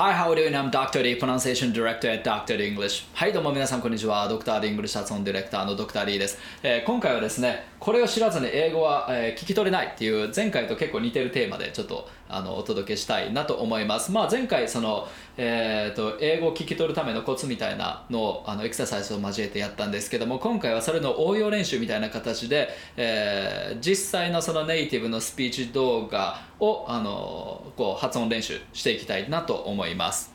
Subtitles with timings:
[0.00, 0.46] Hi, how are you?
[0.56, 1.02] I'm Dr.
[1.02, 2.60] D, Pronunciation Director at Dr.
[2.60, 3.04] English.
[3.14, 4.28] はい、どうも皆さん、こんにちは。
[4.28, 14.12] ドクター D English 発音ディレクターのドクター D です、えー今回はですね、これを知らずに英語は、えー聞き取れないっていう前回と結構似てるテーマでちょっとあのお届けしたいなと思います。
[14.12, 30.32] まあ、前回その、えーと、英語を聞き取るためのコツみたいなのをあのエクササイズを交えてやったんですけども、今回はそれの応用練習みたいな形で、えー実際のそのネイティブのスピーチ動画をあのこう発音練習していきたいなと思います。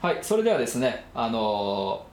[0.00, 2.06] はい、それではですね、あの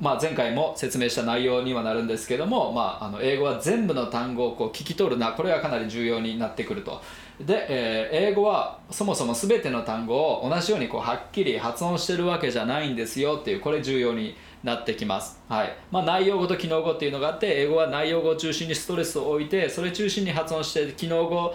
[0.00, 7.00] まあ、前回も説明した内容にはなるんですけども、まあ、あの英語は全部の単語をこう聞き取るなこれがかなり重要になってくると。
[7.40, 15.76] で、えー英語はそもそも全ての単語を同じようにこうはっきり発音してるわけじゃないんですよっていうこれ重要になってきます、はい。
[15.90, 21.54] まあ、内容語と機能語っていうのがあって英語は内容語を中心にストレスを置いてそれ中心に発音して機能語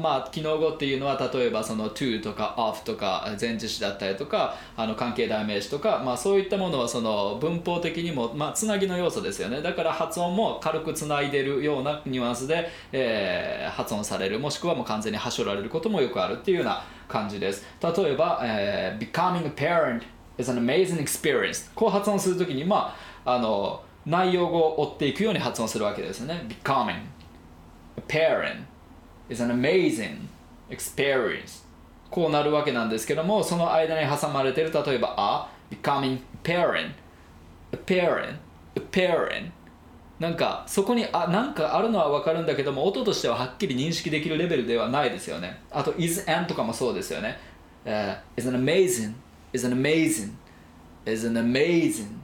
[0.00, 9.62] まあ、機能語っていうのは例えばその to とか off とか前置詞だったりとかあの関係代名詞とか、まあ、そういったものはその文法的にも、まあ、つなぎの要素ですよね。
[9.62, 14.38] だから発音も軽くつないでるようなニュアンスで、えー発音される。
[14.38, 17.64] もしくはもう完全にはしょられることもよくあるっていうような感じです。
[17.82, 20.02] 例えば、えー becoming a parent
[20.38, 22.94] is an amazing experience こう発音するときにま
[23.24, 26.44] ああの内容語を追っていくように発音するわけですね。
[26.48, 26.96] becoming
[27.96, 28.62] a parent
[29.30, 30.28] is an amazing
[30.68, 31.64] experience
[32.10, 36.92] こうなるわけなんですけどもその間に挟まれてる例えば a becoming parent
[37.72, 38.36] a parent
[38.76, 39.50] a parent
[40.18, 47.38] なんかそこにあなんかあるのは分かるんだけども音としてははっきり認識できるレベルではないですよねあと is and とかもそうですよね、
[47.84, 49.14] えー is an amazing
[49.52, 50.32] is an amazing
[51.06, 52.18] is an amazing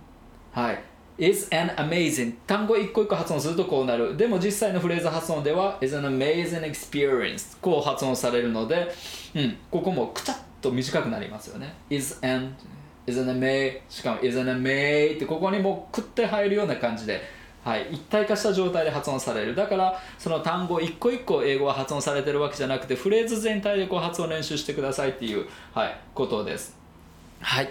[0.53, 0.83] はい
[1.19, 2.35] is an amazing.
[2.47, 4.17] 単語一個一個発音するとこうなる。
[4.17, 8.93] でも実際のフレーズ発音では is an amazing experience こう発音されるので、
[9.35, 11.75] うん、ここもくちゃっと短くなりますよね。
[11.91, 12.55] Is an
[13.07, 17.21] is an amazing しかも is an amazing ってここにもうくって入るような感じで
[17.67, 19.53] はい、一体化した状態で発音される。
[19.57, 26.77] だからその単語一個一個英語は発音されてるわけじゃなくてフレーズ全体でこう発音練習してくださいっていう、はい、ことです。
[27.41, 27.71] はい。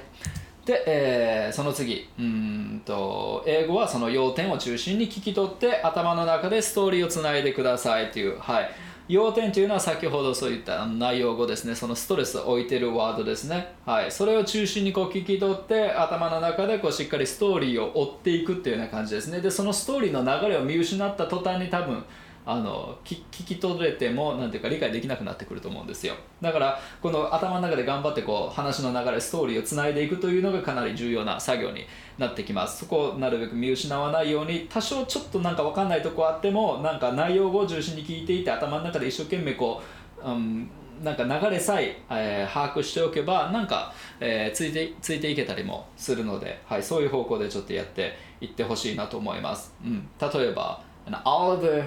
[0.66, 8.70] で、えーその次うんと英語はその要点を中心に聞き取って頭の中でストーリーをつないでくださいという、はい、
[9.08, 11.76] 要点というのは先ほどそういった内容語ですね。
[11.76, 19.42] そのストレスを置いてるワードですね、はい、それを中心にこう聞き取って頭の中でこうしっかりストーリーを追っていくっていうような感じですね。
[19.42, 22.04] でそのストーリーの流れを見失った途端に多分
[22.46, 26.14] あの聞き取れてもなんていうか理解できなくなってくると思うんですよ。
[26.42, 31.86] だからこの頭の中で頑張ってこう話の流れストーリーをつないでいくというのがかなり重要な作業に
[32.18, 32.80] なってきます。
[32.80, 39.82] そこをなるべく見失わないように多少ちょっとなんか分かんないとこあってもなんか内容を中心に聞いていて頭の中で一生懸命こ
[40.24, 40.70] う、うん、
[41.04, 50.82] なんか流れさええー把握しておけばなんか、えーついてついていけたりもするので、はい、そういう方向でちょっとやっていってほしいなと思います、うん、例えば
[51.24, 51.84] All the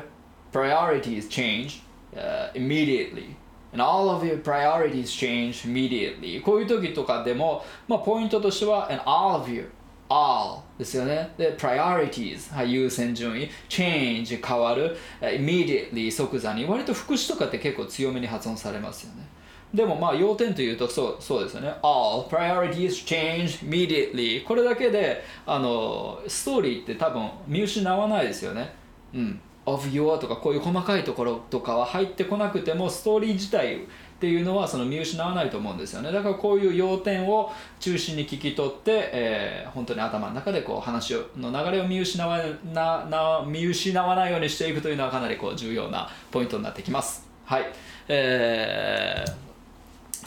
[0.53, 1.83] priorities change、
[2.17, 3.37] uh, immediately
[3.73, 9.71] and all of your priorities change immediately こういう時とかでも、まあ、ポイントとしては and all of you
[10.09, 19.29] all ですよねで priorities はい優先順位 change 変わる uh, immediately 即座に割と副詞とかって結構強めに発音されますよね
[19.75, 28.75] でもまあ要点というとそうそうですよね all priorities change immediately これだけであのストーリーって多分見失わないですよね
[29.13, 29.41] うん
[29.75, 33.85] of your とかこういう細かいところとかは入ってこなくてもストーリー自体
[34.19, 36.11] っていうのはその見失わないと思うんですよね。
[36.11, 42.43] だからこういう要点を中心に聞き取って、えー本当に頭の中でこう話をの流れを見失わ
[42.73, 47.29] なな見失わないようにしていくというのはかなりこう重要なポイントになってきます。
[47.45, 47.67] はい。
[48.09, 49.48] えー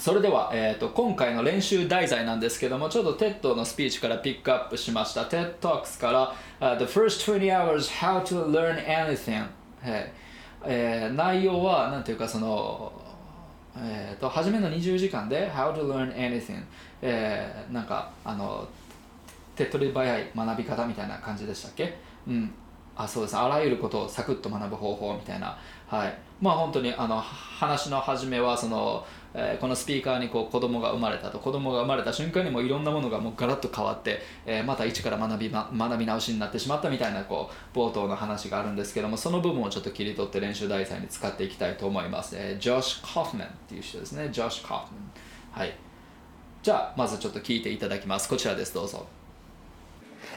[0.01, 5.25] それでは、えー、と今回の練習題材なんですけどもちょっと TED のスピーチからピックアップしました。
[5.25, 6.11] TED Talks か
[6.59, 9.45] ら、uh, The first 20 hours how to learn anything、は
[9.99, 10.11] い
[10.65, 12.91] えー内容はなんていうかその
[13.77, 16.63] えー、と初めの20時間で How to learn anything、
[17.03, 18.67] えーなんかあの
[19.55, 21.95] 手っ取り早い学び方みたいな感じでしたっけ？
[22.27, 22.51] うん。
[22.95, 23.37] あそうです。
[23.37, 25.57] あらゆることをサクッと学ぶ方法みたいな。
[25.87, 26.17] はい。
[26.41, 31.39] まあ本当にあの話の始めはその、えーこのスピーカーにこう子供が生まれたと。
[31.39, 44.29] 子供が生まれた瞬間にもいろんなものがもうガラッと変わって、えーまた一から学び,、ま、学び直しになってしまったみたいなこう冒頭の話があるんですけどもその部分をちょっと切り取って練習題材に使っていきたいと思います、えージョシュ・カフマンっていう人ですね。
[44.31, 45.11] ジョシュ・カフマン
[45.51, 45.73] はい。
[46.61, 48.29] じゃあまずちょっと聞いていただきます。
[48.29, 48.73] こちらです。
[48.73, 49.05] どうぞ。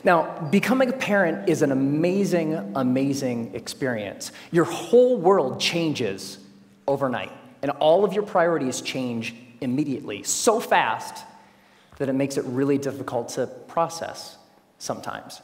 [0.05, 4.33] Now, becoming a parent is an amazing, amazing experience.
[4.53, 6.39] Your whole world changes
[6.87, 11.25] overnight, and all of your priorities change immediately, so fast
[11.97, 14.37] that it makes it really difficult to process
[14.79, 15.41] sometimes.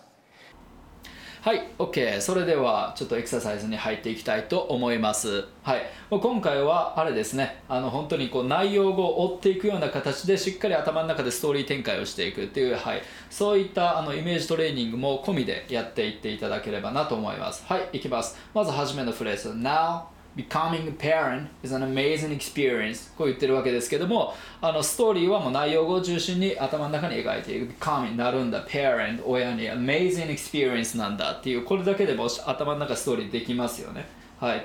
[1.43, 2.21] はい、OK。
[2.21, 5.47] それではちょっとエクササイズに入っていきたいと思います。
[5.63, 13.01] はい、今回はあれですね、あの本当にこう内容を追っていくような形でしっかり頭の中でストーリー展開をしていくっていう、はい、
[13.31, 17.65] そういったあのイメージトレーニングも込みでやっていっていただければなと思います。
[17.67, 18.37] はい、いきます。
[18.53, 19.49] まず初めのフレーズ。
[19.49, 20.03] Now
[20.37, 34.07] Becoming a parent is an amazing experience こう言ってるわけですけどもあのストーリーはもう内容を中心に頭の中に描いている Becoming なるんだ Parent 親に Amazing experience なんだっていうこれだけでも頭の中ストーリーできますよね。
[34.39, 34.65] はい。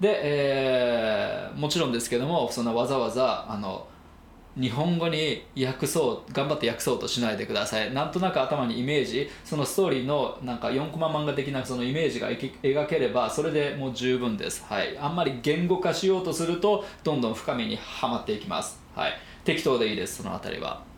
[0.00, 3.86] で、えーもちろんですけどもそんなわざわざあの
[4.56, 7.92] 日本語に訳そう頑張って訳そうとしないでください。
[7.92, 19.12] なんとなく頭にイメージそのストーリーのなんか4コマ漫画的なそのイメージが描ければそれでもう十分です、はい、あんまり言語化しようとするとどんどん深みにはまっていきます、はい、
[19.44, 20.93] 適当でいいですそのあたりは。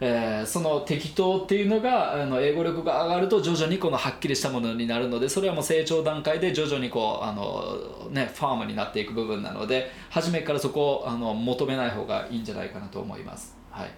[0.00, 13.56] えーその適当っていうのがあの英語力が上がると徐々にこのはっきりしたものになるのでそれはもう成長段階で徐々にこうあの、ね、ファームになっていく部分なので初めからそこをあの求めない方がいいんじゃないかなと思います。
[13.70, 13.90] はい。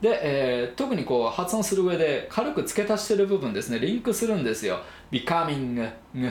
[0.00, 3.78] で、えー特にこう発音する上で軽く付け足してる部分ですね。
[3.78, 4.80] リンクするんですよ。
[5.10, 6.28] becoming み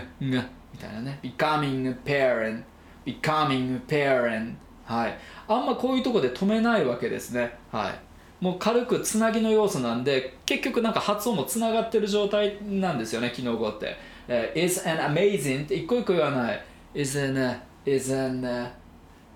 [0.80, 1.20] たいなね。
[1.24, 2.64] becoming parent
[3.06, 5.18] becoming parent はい。
[5.48, 7.56] あんまこういうとこで止めないわけですね。
[7.72, 8.11] はい。
[8.42, 13.96] もう軽くつなぎの要素なんで結局なんか発音もつながってる状態なんですよね機能語って、
[14.28, 16.66] えー is an amazing って一個一個言わない
[16.96, 18.72] is an is an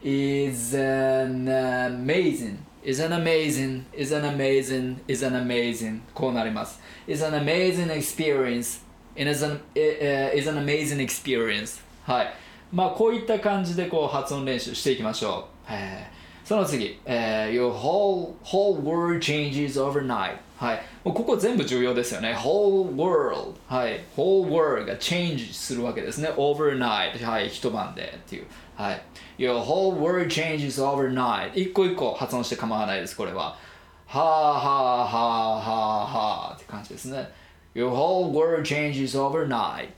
[0.02, 7.34] is an amazing is an amazing is an amazing is an amazing こうなります is an
[7.34, 8.84] amazing experience
[9.16, 12.34] It is an, is an amazing experience はい
[12.72, 26.30] まあこういった感じでこう発音練習していきましょう、えーその次、えー Your whole, whole world changes overnight はいもうここ全部重要ですよね whole world はい whole world が change するわけですね
[26.38, 28.46] overnight はい一晩でっていう
[28.76, 29.02] はい
[29.40, 33.58] Your whole world changes overnight 一個一個発音して構わないですこれは
[34.06, 37.28] はあはあはあはあはあって感じですね
[37.74, 39.90] Your whole world changes overnight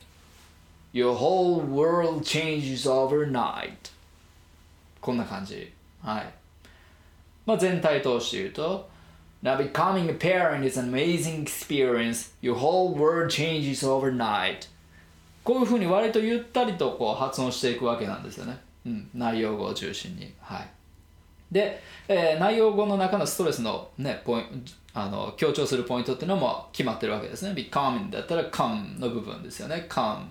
[0.94, 3.74] Your whole world changes overnight
[5.02, 5.72] こんな感じ
[6.02, 6.37] はい
[7.48, 8.90] まあ全体通して言うと
[9.42, 12.32] Now becoming a parent is an amazing experience.
[12.42, 14.68] Your whole world changes overnight.
[15.44, 20.34] こういうふうに割とゆったりとこう発音していくわけなんですよね、うん、内容語を中心に。
[20.42, 20.68] はい。
[21.52, 27.52] で、えー内容語の中のストレスの,、ね、ポインあの強調するポイントっていうのも決まってるわけですね。
[27.54, 29.86] becoming だったら come の部分ですよね。
[29.88, 30.26] come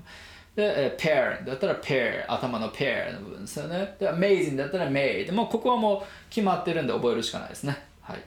[0.56, 3.94] で、えー parent だったら pair 頭の pair の部分ですよね。
[4.00, 7.76] で amazing だったら made もうここはもう決まってるんで覚えるしかないですね。
[8.00, 8.20] はい、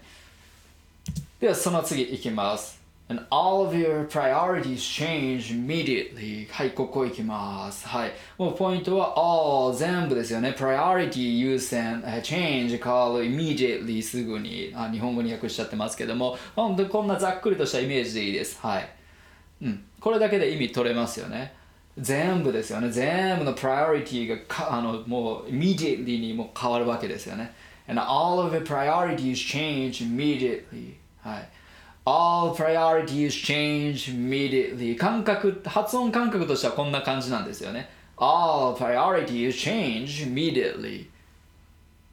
[1.40, 2.80] ではその次いきます。
[3.12, 6.48] And all of your priorities change immediately.
[6.52, 7.88] はい、ここいきます。
[7.88, 8.12] はい。
[8.38, 10.56] もうポイントは all 全部ですよね。
[10.56, 18.60] priority 優先、えー change 変わる immediately すぐにあ日本語に訳しちゃってますけども、本当こんなざっくりとしたイメージでいいです。
[18.62, 18.90] はい。
[19.64, 19.84] うん。
[20.00, 21.58] これだけで意味取れますよね。
[21.98, 22.90] 全部ですよね。
[22.90, 27.54] 全部の priority がかあのもう immediately にもう変わるわけですよね。
[27.88, 30.94] And all of your priorities change immediately.
[31.22, 31.50] はい。
[32.06, 34.96] All priorities change immediately.
[34.96, 37.90] 感覚、発音感覚としてはこんな感じなんですよね。
[38.18, 41.08] All priorities change immediately.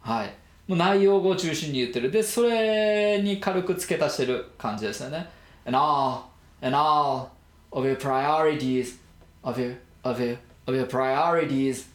[0.01, 0.35] はい。
[0.67, 2.11] もう内容語を中心に言ってる。
[2.11, 5.29] で、それに軽く付け足してる感じですよね。
[5.65, 6.25] And all,
[6.61, 7.29] and all
[7.73, 8.99] of your priorities,
[9.47, 10.37] of you, of you,
[10.67, 11.87] of your priorities,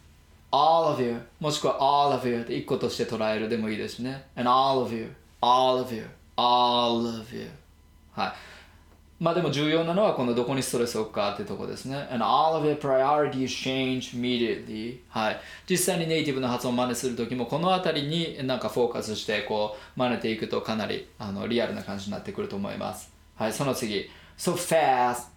[0.50, 4.24] all of you, もしくは all of you って一個として捉えるでもいいですね。
[4.34, 6.06] And all of you, all of you,
[6.36, 7.48] all of you.
[8.14, 8.32] はい。
[9.20, 12.08] まあでも重要なのはこのどこにストレスを置くかってとこですね。
[12.10, 15.00] And all of your priorities change immediately.
[15.10, 15.40] はい。
[15.68, 23.12] 実際にネイティブの発音を真似するときもこの辺りになんかフォーカスしてこう真似ていくとかなりあのリアルな感じになってくると思います。
[23.36, 23.52] はい。
[23.52, 24.10] その次。
[24.36, 25.31] So fast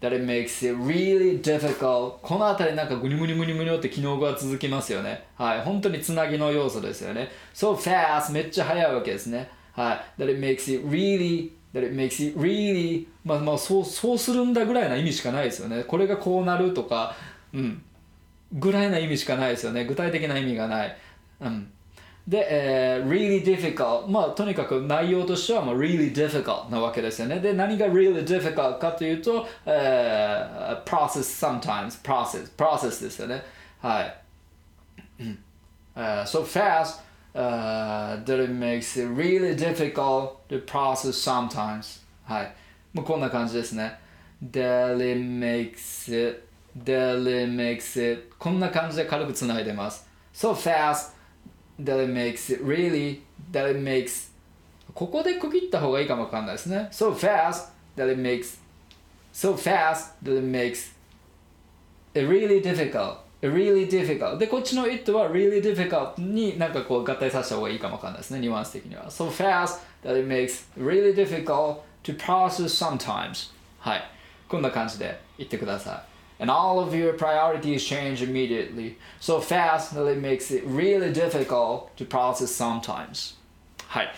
[0.00, 2.18] that it makes it really difficult.
[2.22, 5.26] この辺りなんかグニムニムニムニって機能語が続きますよね。
[5.36, 5.62] はい。
[5.62, 7.28] 本当につなぎの要素ですよね。
[7.54, 9.50] So fast めっちゃ速いわけですね。
[9.72, 10.22] はい。
[10.22, 15.84] that it makes it really that it makes it really まあまあそうそうするんだぐらいな意味しかないですよね。
[15.84, 17.14] これがこうなるとか
[17.52, 17.82] うん。
[18.52, 19.84] ぐらいな意味しかないですよね。
[19.84, 20.96] 具体的な意味がない。
[21.40, 21.70] うん。
[22.30, 24.06] で、えー、really difficult。
[24.06, 27.40] まあ、とにかく内容としてはもう really difficult なわけですよね。
[27.40, 33.42] で、何が really difficult かというと、えー、process sometimes, process, process ですよね。
[33.80, 34.16] はい。
[35.96, 37.00] uh, so fast
[37.34, 42.00] that it makes it really difficult to process sometimes.
[42.22, 42.54] はい。
[42.92, 43.98] もうこんな感じですね。
[44.52, 46.46] that it makes it,
[46.84, 50.08] that it makes it こんな感じで軽くつないでます。
[50.32, 51.18] so fast
[51.84, 53.20] that it makes it really
[53.52, 54.30] that it makes
[54.94, 58.58] ここで区切った方がいいかもわかんないですね so fast that it makes
[59.32, 60.92] so fast that it makes
[62.14, 70.26] it really difficult really difficult でこっちの it は really difficult になんかこう合体させた方がいいかもわかんないですねニュアンス的には so fast that it
[70.28, 74.02] makes really difficult to process sometimes はい
[74.48, 76.09] こんな感じで言ってください
[76.39, 81.89] and all of your priorities change immediately so fast that it makes it really difficult
[81.95, 83.35] to process sometimes
[83.87, 84.13] はい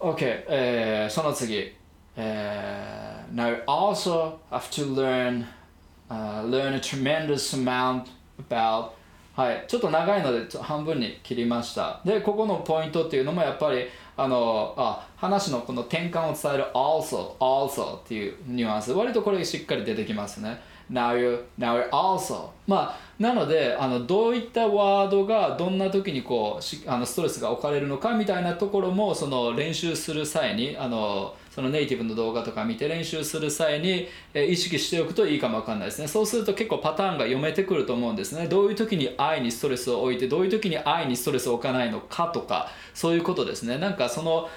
[0.00, 1.72] OK、えー、その次、
[2.16, 8.06] えー、Now also have to learn、uh, learn a tremendous amount
[8.38, 8.90] about
[9.34, 13.86] はい、ちょっと長いので半分に切りましたでここのポイントっていうのもやっぱり
[14.17, 18.91] あのあ話のこの転換を伝える also also っていうニュアンス。
[18.91, 20.59] 割とこれしっかり出てきますね。
[20.91, 36.07] now you now you also まあなのであのどういったワードがどんな時にこうあのストレスが置かれるのかみたいなところもその練習する際にあのそのネイティブの動画とか見て練習する際に、え意識しておくといいかもわかんないですね。
[36.07, 38.45] そうすると結構パターンが読めてくると思うんですね。
[38.45, 43.79] どういう時に愛にストレスを置いてどういう時に愛にストレスを置かないのかとかそういうことですね。
[43.79, 44.47] なんかその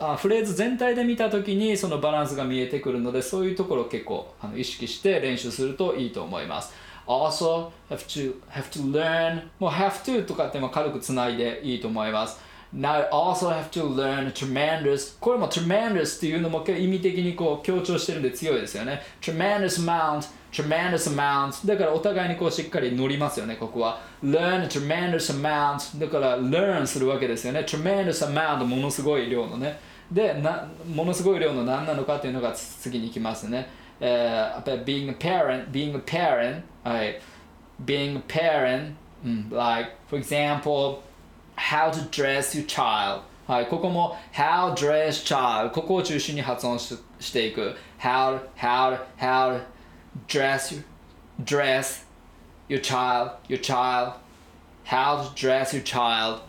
[0.00, 6.74] あフレーズ全体で見た時にそのバランスが見えてくるのでそういうところを結構あの意識して練習するといいと思います。
[7.06, 12.48] Also have to, have to learn もう have to とかっても軽くつないでいいと思います。
[12.70, 25.32] Now also have to learn tremendous これも tremendous っていうのも意味的にこう強調してるんで強いですよね tremendous amount tremendous amount だからお互いにこうしっかり乗りますよねここは learn tremendous
[25.32, 29.78] amount だから learn するわけですよね tremendous amount ものすごい量のね
[30.12, 33.66] でなものすごい量の何なのかっていうのが次に行きますね、
[33.98, 37.18] えー、being a parent being a parent はい
[37.84, 38.92] being a parent、
[39.24, 40.98] うん、like for example
[41.68, 49.60] how to dress your child はい、ここも how dress child ここを中心に発音ししていく how, how, how
[50.26, 50.84] dress your,
[51.44, 52.04] dress
[52.68, 54.14] your child your child
[54.84, 56.40] how to dress your child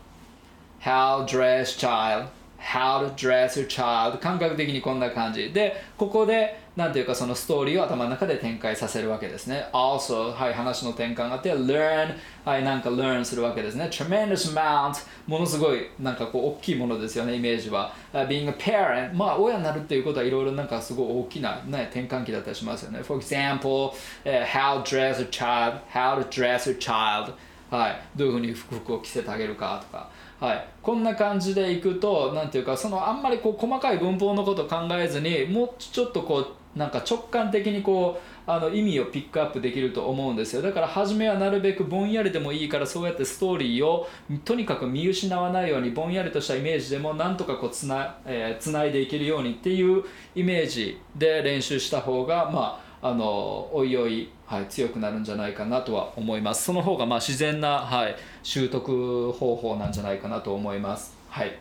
[0.81, 9.67] how dress child how to dress your child 感覚的にこんな感じでここでなんていうかそのストーリーを頭の中で展開させるわけですね。
[9.74, 13.89] Also はい話の転換があって learn はいなんか learn するわけですね。
[13.91, 23.03] tremendous amount ものすごいなんかこう大きいものですよねイメージは、uh, being a parent まあ親になるっていうことはいろいろなんかすごい大きな、ね、転換期だったりしますよね。
[23.03, 23.91] For example、
[24.24, 27.33] uh, how to dress a child how to dress a child
[27.69, 28.01] はい。
[28.15, 30.09] どういうふうに服を着せてあげるかとか。
[30.39, 40.61] はい、こんな感じでいくと何ていうかそのあんまりこう細かい文法のことを考えずにもうちょっとこうなんか直感的にこうあの意味をピックアップできると思うんですよ。
[40.61, 44.07] だから初めはなるべくぼんやりでもいいからそうやってストーリーを
[44.45, 50.03] とにかく見失わないようにぼんやりとしたイメージでもなんとかこうつな,、えー、つないでいけるようにっていう
[50.35, 56.65] イメージで練習した方がまああのおいおい、はい、強くなるんじゃないかなとは思います。
[56.65, 61.15] その方がまあ自然な、はい、習得方法なんじゃないかなと思います。
[61.29, 61.57] はい。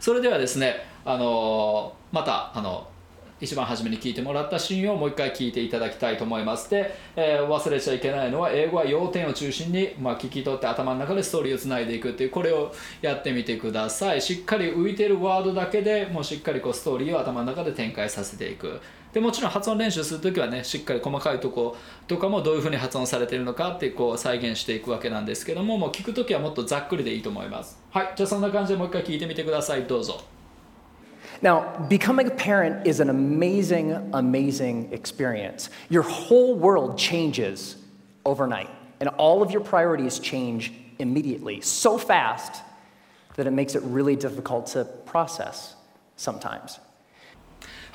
[0.00, 2.86] それではですねあのまたあの
[3.40, 6.70] 一番初めに聞いてもらったシーンをもう一回聞いていただきたいと思います。
[6.70, 14.20] で、えー、忘れちゃいけないのは英語は要点を中心に、まあ、聞き取って頭の中でストーリーをつないでいくっていうこれをやってみてください。
[14.20, 18.80] しっかり浮いてるワードだけでもうしっかりこうストーリーを頭の中で展開させていく。
[19.12, 27.80] でもちろん発音練習するときはねしっかり細かいとことかもどういうふうに発音されてるのかってこう再現していくわけなんですけどももう聞くときはもっとざっくりでいいと思います。
[27.90, 28.12] はい。
[28.14, 29.82] じゃあそんな感じでもう一回聞いてみてください。
[29.84, 30.20] どうぞ。
[31.41, 35.69] Now, becoming a parent is an amazing, amazing experience.
[35.89, 37.77] Your whole world changes
[38.25, 42.63] overnight, and all of your priorities change immediately, so fast
[43.35, 45.75] that it makes it really difficult to process
[46.17, 46.79] sometimes.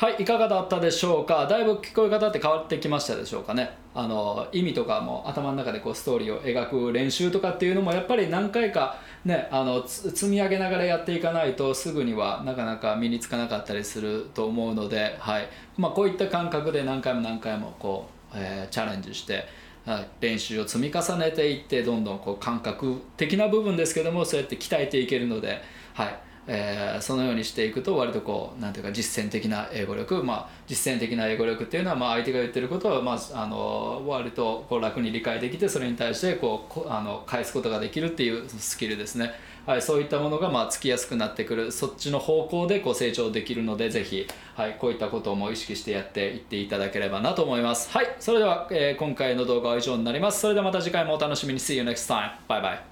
[0.00, 1.46] はい、いかがだったでしょうか。
[1.46, 3.76] だいぶ聞こえ方って変わってきましたでしょうかね。
[3.94, 15.49] あの意味とかも頭の中でこうストーリーを描く練習とかっていうのもやっぱり何回か ね、あの積み上げながらやっていかないとすぐにはなかなか身につかなかったりすると思うので、はい。
[15.77, 19.47] まあ、こういった感覚で何回も何回もこう、えー、チャレンジして、
[19.83, 25.59] はい、練習を積み重ねていってどんどんこう感覚的な部分ですけどもそうやって鍛えていけるので、
[25.95, 26.19] はい。
[26.47, 39.31] えー、そのようにしていくと割とこうなんていうか実践的な英語力、まあ、実践的な英語力っていうのは、まあ、相手が言ってることは、まあ、あの割とこう楽に理解できてそれに対してこうあの返すことができるっていうスキルですね。
[39.65, 41.71] はい、そういったものがまあつきやすくなってくる。
[41.71, 47.89] そっちの方向でこう成長できるのでぜひ、はい、こういったことも意識してやっていっていただければなと思います。
[47.89, 50.41] はいそれでは、えー今回の動画は以上になります。
[50.41, 51.59] それではまた次回もお楽しみに。
[51.59, 52.31] See you next time.
[52.47, 52.83] バイバイ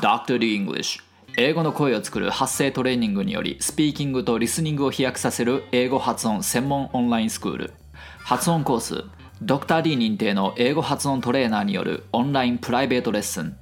[0.00, 0.38] Dr.
[0.38, 1.11] D English.
[1.38, 7.72] 英語の声を作る発声トレーニングによりスピーキングとリスニングを飛躍させる英語発音専門オンラインスクール
[8.18, 9.04] 発音コース
[9.42, 9.80] Dr.
[9.80, 13.56] D 認定の英語発音トレーナーによるオンラインプライベートレッスン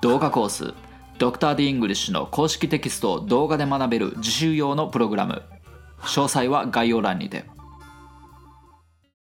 [0.00, 0.72] 動画コース
[1.18, 1.56] Dr.
[1.56, 5.42] D English の公式テキストを動画で学べる自習用のプログラム
[6.02, 7.44] 詳細は概要欄にて